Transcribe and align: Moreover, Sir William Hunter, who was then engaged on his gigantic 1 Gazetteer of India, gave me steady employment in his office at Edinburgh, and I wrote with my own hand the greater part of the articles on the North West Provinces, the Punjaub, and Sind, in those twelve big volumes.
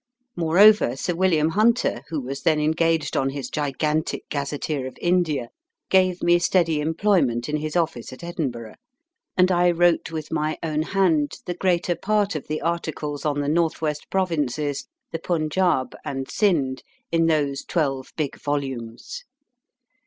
Moreover, 0.35 0.95
Sir 0.95 1.13
William 1.13 1.49
Hunter, 1.49 2.01
who 2.09 2.19
was 2.21 2.41
then 2.41 2.59
engaged 2.59 3.15
on 3.15 3.29
his 3.29 3.51
gigantic 3.51 4.23
1 4.31 4.31
Gazetteer 4.41 4.87
of 4.87 4.97
India, 4.99 5.49
gave 5.91 6.23
me 6.23 6.39
steady 6.39 6.81
employment 6.81 7.47
in 7.47 7.57
his 7.57 7.75
office 7.75 8.11
at 8.11 8.23
Edinburgh, 8.23 8.77
and 9.37 9.51
I 9.51 9.69
wrote 9.69 10.09
with 10.11 10.31
my 10.31 10.57
own 10.63 10.81
hand 10.81 11.33
the 11.45 11.53
greater 11.53 11.95
part 11.95 12.33
of 12.33 12.47
the 12.47 12.61
articles 12.61 13.25
on 13.25 13.41
the 13.41 13.47
North 13.47 13.79
West 13.79 14.09
Provinces, 14.09 14.87
the 15.11 15.19
Punjaub, 15.19 15.93
and 16.03 16.27
Sind, 16.31 16.81
in 17.11 17.27
those 17.27 17.63
twelve 17.63 18.11
big 18.17 18.41
volumes. 18.41 19.23